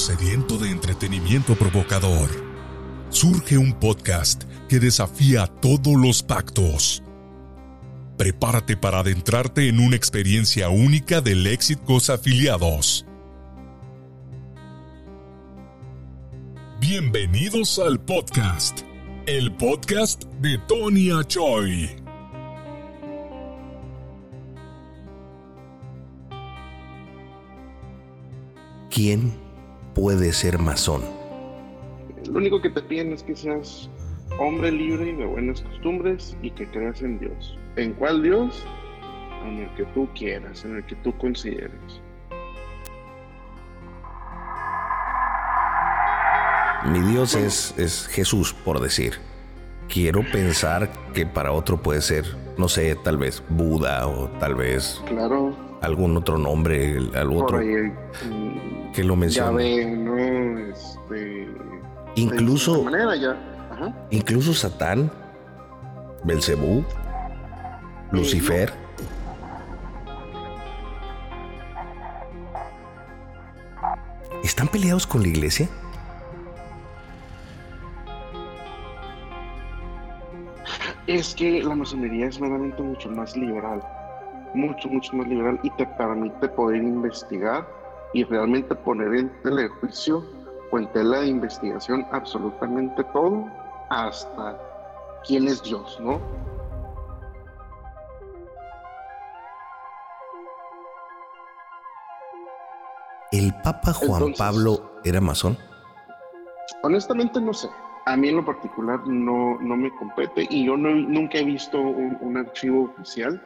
sediento 0.00 0.58
de 0.58 0.70
entretenimiento 0.70 1.54
provocador, 1.54 2.28
surge 3.10 3.58
un 3.58 3.74
podcast 3.74 4.44
que 4.68 4.80
desafía 4.80 5.46
todos 5.46 5.94
los 5.94 6.22
pactos. 6.22 7.02
Prepárate 8.16 8.76
para 8.76 9.00
adentrarte 9.00 9.68
en 9.68 9.78
una 9.78 9.94
experiencia 9.94 10.68
única 10.68 11.20
de 11.20 11.34
Léxicos 11.34 12.10
afiliados. 12.10 13.06
Bienvenidos 16.80 17.78
al 17.78 18.00
podcast, 18.00 18.80
el 19.26 19.54
podcast 19.54 20.24
de 20.40 20.58
Tony 20.66 21.10
Achoy. 21.10 21.99
¿Quién 29.02 29.32
puede 29.94 30.30
ser 30.30 30.58
masón? 30.58 31.00
Lo 32.30 32.36
único 32.36 32.60
que 32.60 32.68
te 32.68 32.82
piden 32.82 33.14
es 33.14 33.22
que 33.22 33.34
seas 33.34 33.88
hombre 34.38 34.70
libre 34.70 35.08
y 35.08 35.16
de 35.16 35.24
buenas 35.24 35.62
costumbres 35.62 36.36
y 36.42 36.50
que 36.50 36.70
creas 36.70 37.00
en 37.00 37.18
Dios. 37.18 37.58
¿En 37.76 37.94
cuál 37.94 38.22
Dios? 38.22 38.62
En 39.46 39.60
el 39.60 39.74
que 39.74 39.86
tú 39.94 40.06
quieras, 40.14 40.66
en 40.66 40.76
el 40.76 40.84
que 40.84 40.96
tú 40.96 41.16
consideres. 41.16 42.02
Mi 46.84 47.00
Dios 47.10 47.34
es, 47.36 47.72
es 47.78 48.06
Jesús, 48.06 48.52
por 48.52 48.80
decir. 48.80 49.14
Quiero 49.88 50.20
pensar 50.30 50.92
que 51.14 51.24
para 51.24 51.52
otro 51.52 51.80
puede 51.80 52.02
ser, 52.02 52.26
no 52.58 52.68
sé, 52.68 52.94
tal 52.96 53.16
vez 53.16 53.42
Buda 53.48 54.06
o 54.06 54.28
tal 54.38 54.56
vez 54.56 55.02
Claro. 55.06 55.69
Algún 55.82 56.16
otro 56.16 56.38
nombre, 56.38 56.98
algún 57.14 57.42
otro 57.42 57.58
ahí, 57.58 57.66
mm, 57.66 58.92
que 58.92 59.04
lo 59.04 59.16
ya 59.26 59.50
ve, 59.50 59.86
¿no? 59.86 60.18
Este, 60.58 61.48
Incluso- 62.16 62.78
De 62.78 62.84
manera 62.84 63.16
ya. 63.16 63.36
Ajá. 63.70 63.94
Incluso 64.10 64.52
Satán, 64.52 65.10
Belcebú, 66.24 66.84
Lucifer. 68.10 68.72
¿Están 74.42 74.68
peleados 74.68 75.06
con 75.06 75.22
la 75.22 75.28
iglesia? 75.28 75.68
Es 81.06 81.34
que 81.34 81.62
la 81.62 81.74
masonería 81.74 82.26
es 82.26 82.40
meramente 82.40 82.82
mucho 82.82 83.10
más 83.10 83.36
liberal, 83.36 83.82
mucho, 84.54 84.88
mucho 84.88 85.14
más 85.16 85.26
liberal 85.28 85.58
y 85.62 85.70
te 85.70 85.86
permite 85.86 86.48
poder 86.48 86.82
investigar 86.82 87.66
y 88.12 88.24
realmente 88.24 88.74
poner 88.74 89.14
en 89.14 89.42
tela 89.42 89.62
de 89.62 89.68
juicio 89.68 90.24
o 90.72 90.78
en 90.78 90.86
tela 90.92 91.20
de 91.20 91.28
investigación 91.28 92.06
absolutamente 92.12 93.02
todo, 93.12 93.46
hasta 93.90 94.58
quién 95.26 95.46
es 95.48 95.62
Dios, 95.62 95.98
¿no? 96.00 96.20
¿El 103.32 103.54
Papa 103.62 103.92
Juan 103.92 104.22
Entonces- 104.22 104.38
Pablo 104.38 104.90
era 105.04 105.20
masón? 105.20 105.56
Honestamente 106.82 107.40
no 107.40 107.52
sé. 107.52 107.68
A 108.06 108.16
mí 108.16 108.28
en 108.28 108.36
lo 108.36 108.44
particular 108.44 109.06
no, 109.06 109.58
no 109.60 109.76
me 109.76 109.94
compete 109.96 110.46
y 110.50 110.64
yo 110.66 110.76
no- 110.76 110.90
nunca 110.94 111.38
he 111.38 111.44
visto 111.44 111.80
un, 111.80 112.16
un 112.20 112.36
archivo 112.36 112.84
oficial. 112.84 113.40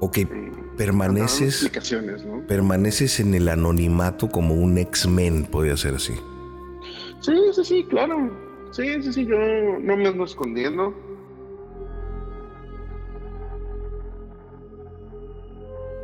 ¿O 0.00 0.10
que 0.10 0.26
dando 0.26 0.76
permaneces, 0.76 1.70
permaneces 2.48 3.20
en 3.20 3.34
el 3.34 3.48
anonimato 3.48 4.28
como 4.28 4.54
un 4.54 4.76
X-Men, 4.78 5.44
podría 5.46 5.76
ser 5.76 5.94
así? 5.94 6.14
Sí, 7.20 7.34
sí, 7.52 7.64
sí, 7.64 7.86
claro. 7.88 8.16
Sí, 8.72 9.02
sí, 9.02 9.12
sí, 9.12 9.26
yo 9.26 9.36
no 9.80 9.96
me 9.96 10.08
ando 10.08 10.24
escondiendo. 10.24 10.92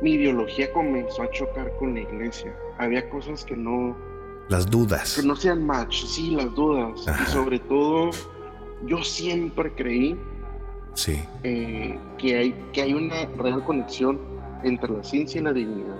Mi 0.00 0.12
ideología 0.14 0.72
comenzó 0.72 1.22
a 1.22 1.30
chocar 1.30 1.70
con 1.78 1.94
la 1.94 2.00
iglesia. 2.00 2.54
Había 2.78 3.08
cosas 3.10 3.44
que 3.44 3.56
no, 3.56 3.96
Las 4.48 4.68
dudas. 4.70 5.16
que 5.20 5.26
no 5.26 5.36
sean 5.36 5.64
match, 5.66 6.04
sí, 6.06 6.30
las 6.34 6.52
dudas. 6.54 7.06
Ajá. 7.06 7.22
Y 7.22 7.26
sobre 7.26 7.58
todo, 7.60 8.10
yo 8.86 9.02
siempre 9.02 9.72
creí 9.74 10.16
Sí. 10.94 11.18
eh, 11.42 11.98
que, 12.18 12.36
hay, 12.36 12.54
que 12.72 12.82
hay 12.82 12.92
una 12.94 13.24
real 13.38 13.64
conexión 13.64 14.18
entre 14.62 14.90
la 14.92 15.02
ciencia 15.02 15.40
y 15.40 15.44
la 15.44 15.52
divinidad. 15.52 15.96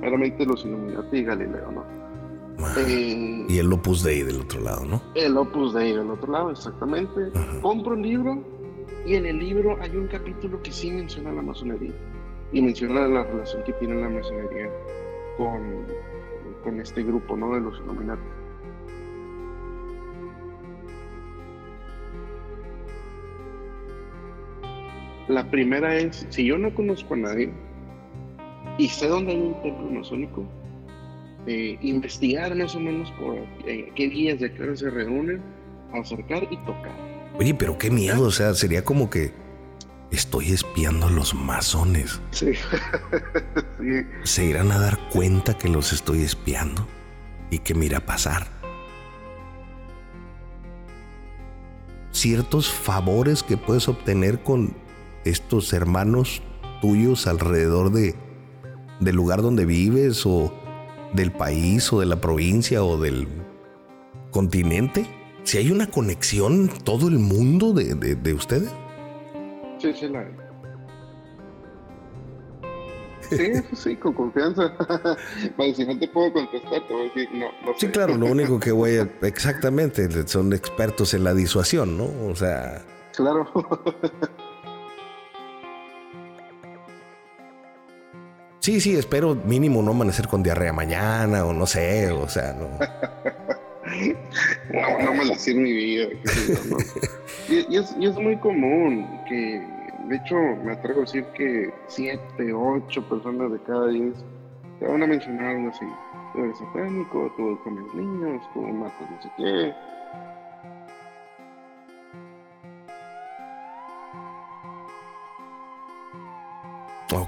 Claramente 0.00 0.44
los 0.46 0.64
Illuminati 0.64 1.16
y 1.18 1.24
Galileo, 1.24 1.70
¿no? 1.72 1.84
Ah, 2.64 2.74
Eh, 2.78 3.46
Y 3.48 3.58
el 3.58 3.72
Opus 3.72 4.02
Dei 4.02 4.22
del 4.22 4.40
otro 4.40 4.60
lado, 4.60 4.84
¿no? 4.84 5.00
El 5.14 5.36
Opus 5.36 5.74
Dei 5.74 5.92
del 5.92 6.10
otro 6.10 6.32
lado, 6.32 6.50
exactamente. 6.50 7.30
Ajá. 7.34 7.60
Compro 7.60 7.92
un 7.94 8.02
libro 8.02 8.38
y 9.06 9.14
en 9.14 9.26
el 9.26 9.38
libro 9.38 9.76
hay 9.80 9.96
un 9.96 10.06
capítulo 10.08 10.60
que 10.62 10.70
sí 10.72 10.90
menciona 10.90 11.32
la 11.32 11.42
masonería 11.42 11.92
y 12.52 12.62
menciona 12.62 13.06
la 13.08 13.24
relación 13.24 13.62
que 13.64 13.72
tiene 13.74 14.00
la 14.00 14.08
masonería 14.08 14.70
con, 15.36 15.60
con 16.62 16.80
este 16.80 17.02
grupo, 17.02 17.36
¿no? 17.36 17.54
De 17.54 17.60
los 17.60 17.78
Illuminati. 17.80 18.22
La 25.28 25.48
primera 25.50 25.96
es, 25.96 26.26
si 26.30 26.44
yo 26.44 26.58
no 26.58 26.74
conozco 26.74 27.14
a 27.14 27.18
nadie 27.18 27.52
y 28.78 28.88
sé 28.88 29.06
dónde 29.06 29.32
hay 29.32 29.38
un 29.38 29.62
templo 29.62 29.90
masónico, 29.90 30.46
eh, 31.46 31.78
investigar 31.82 32.54
más 32.54 32.74
o 32.74 32.80
menos 32.80 33.10
por 33.12 33.36
eh, 33.66 33.90
qué 33.94 34.08
días 34.08 34.40
y 34.40 34.44
a 34.44 34.54
qué 34.54 34.62
hora 34.62 34.76
se 34.76 34.90
reúnen, 34.90 35.40
acercar 35.92 36.46
y 36.50 36.56
tocar. 36.58 36.96
Oye, 37.38 37.54
pero 37.54 37.78
qué 37.78 37.90
miedo, 37.90 38.22
o 38.22 38.30
sea, 38.30 38.54
sería 38.54 38.84
como 38.84 39.10
que 39.10 39.32
estoy 40.10 40.52
espiando 40.52 41.06
a 41.06 41.10
los 41.10 41.34
masones. 41.34 42.20
Sí. 42.30 42.52
sí. 43.80 44.06
¿Se 44.24 44.44
irán 44.44 44.70
a 44.72 44.78
dar 44.78 44.98
cuenta 45.10 45.56
que 45.56 45.68
los 45.68 45.92
estoy 45.92 46.22
espiando? 46.22 46.86
¿Y 47.50 47.58
qué 47.58 47.74
me 47.74 47.86
irá 47.86 47.98
a 47.98 48.06
pasar? 48.06 48.46
Ciertos 52.10 52.70
favores 52.70 53.42
que 53.42 53.56
puedes 53.56 53.88
obtener 53.88 54.42
con 54.42 54.76
estos 55.24 55.72
hermanos 55.72 56.42
tuyos 56.80 57.26
alrededor 57.26 57.90
de, 57.92 58.14
del 59.00 59.14
lugar 59.16 59.42
donde 59.42 59.64
vives 59.66 60.24
o 60.26 60.52
del 61.12 61.30
país 61.32 61.92
o 61.92 62.00
de 62.00 62.06
la 62.06 62.20
provincia 62.20 62.82
o 62.84 62.98
del 63.00 63.28
continente. 64.30 65.06
Si 65.44 65.58
hay 65.58 65.70
una 65.70 65.88
conexión, 65.90 66.68
todo 66.84 67.08
el 67.08 67.18
mundo 67.18 67.72
de, 67.72 67.94
de- 67.94 68.14
de 68.14 68.34
ustedes. 68.34 68.70
Sí, 69.78 69.92
sí, 69.92 70.08
la. 70.08 70.24
Sí, 73.30 73.50
sí, 73.74 73.96
con 73.96 74.12
confianza. 74.12 74.74
Vale, 75.56 75.74
si 75.74 75.86
no 75.86 75.98
te 75.98 76.06
puedo 76.08 76.32
contestar, 76.32 76.86
te 76.86 76.92
voy 76.92 77.02
a 77.02 77.04
decir, 77.04 77.28
no, 77.32 77.46
no 77.64 77.72
Sí, 77.78 77.88
claro, 77.88 78.16
lo 78.18 78.26
único 78.26 78.60
que 78.60 78.72
voy 78.72 78.96
a... 78.96 79.02
Exactamente, 79.26 80.26
son 80.28 80.52
expertos 80.52 81.14
en 81.14 81.24
la 81.24 81.32
disuasión, 81.32 81.96
¿no? 81.96 82.04
O 82.28 82.34
sea, 82.36 82.84
Claro. 83.16 83.48
sí, 88.62 88.80
sí, 88.80 88.96
espero 88.96 89.34
mínimo 89.34 89.82
no 89.82 89.90
amanecer 89.90 90.28
con 90.28 90.42
diarrea 90.42 90.72
mañana 90.72 91.44
o 91.44 91.52
no 91.52 91.66
sé, 91.66 92.10
o 92.10 92.28
sea, 92.28 92.54
no. 92.54 92.68
no, 94.72 95.04
no 95.04 95.14
maldecir 95.14 95.56
mi 95.56 95.72
vida. 95.72 96.08
Y, 97.48 97.74
y 97.74 97.76
es, 97.76 97.94
y 97.98 98.06
es 98.06 98.14
muy 98.14 98.36
común 98.36 99.06
que, 99.28 99.60
de 100.08 100.16
hecho, 100.16 100.36
me 100.64 100.72
atrevo 100.72 101.00
a 101.00 101.02
decir 101.02 101.24
que 101.34 101.72
siete, 101.88 102.52
ocho 102.52 103.02
personas 103.08 103.50
de 103.50 103.58
cada 103.62 103.88
diez 103.88 104.14
te 104.78 104.86
van 104.86 105.02
a 105.02 105.06
mencionar 105.06 105.56
algo 105.56 105.70
así. 105.70 105.84
Tú 106.32 106.44
eres 106.44 106.56
satánico, 106.58 107.32
tú 107.36 107.58
comes 107.64 107.94
niños, 107.94 108.42
tú 108.54 108.62
matas 108.62 109.10
no 109.10 109.22
sé 109.22 109.30
qué. 109.36 109.74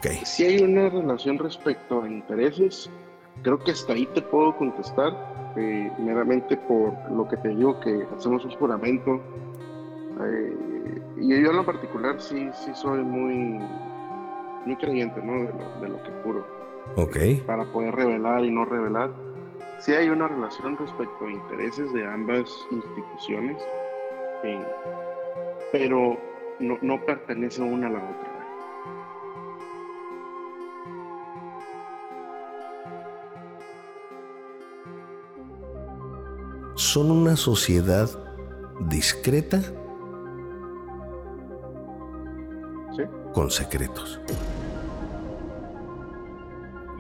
Ok, 0.05 0.25
Si 0.25 0.45
hay 0.45 0.63
una 0.63 0.89
relación 0.91 1.39
respecto 1.39 2.03
a 2.03 2.09
intereses, 2.09 2.91
creo 3.43 3.59
que 3.59 3.71
hasta 3.71 3.95
ahí 3.95 4.07
te 4.07 4.21
puedo 4.23 4.55
contestar, 4.57 5.13
eh, 5.57 5.91
meramente 5.99 6.57
por 6.57 6.93
lo 7.11 7.27
que 7.29 7.37
te 7.39 7.49
digo 7.49 7.81
que 7.81 8.07
hacemos 8.17 8.45
un 8.45 8.51
juramento. 8.53 9.21
eh, 10.21 10.57
y 11.17 11.29
yo 11.43 11.51
en 11.51 11.57
lo 11.57 11.65
particular 11.65 12.21
sí, 12.21 12.51
sí 12.53 12.71
soy 12.75 13.03
muy, 13.03 13.59
muy 14.67 14.77
creyente 14.77 15.23
¿no? 15.23 15.33
de, 15.45 15.53
lo, 15.53 15.81
de 15.81 15.89
lo 15.89 16.03
que 16.03 16.11
juro, 16.23 16.47
ok, 16.97 17.47
para 17.47 17.65
poder 17.73 17.95
revelar 17.95 18.45
y 18.45 18.51
no 18.51 18.65
revelar. 18.65 19.11
Sí 19.81 19.93
hay 19.93 20.09
una 20.09 20.29
relación 20.29 20.77
respecto 20.77 21.27
a 21.27 21.31
intereses 21.31 21.93
de 21.93 22.07
ambas 22.07 22.51
instituciones, 22.71 23.57
pero 25.73 26.19
no, 26.61 26.79
no 26.83 27.05
pertenece 27.05 27.63
una 27.63 27.89
a 27.89 27.91
la 27.91 27.99
otra. 27.99 28.34
Son 36.95 37.11
una 37.11 37.37
sociedad 37.37 38.09
discreta 38.89 39.61
con 43.33 43.51
secretos. 43.51 44.21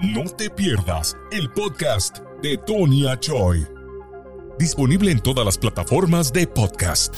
No 0.02 0.24
te 0.36 0.50
pierdas 0.50 1.16
el 1.30 1.48
podcast 1.52 2.18
de 2.42 2.58
Tony 2.58 3.04
Choi. 3.20 3.64
Disponible 4.58 5.12
en 5.12 5.20
todas 5.20 5.46
las 5.46 5.56
plataformas 5.56 6.32
de 6.32 6.48
podcast. 6.48 7.14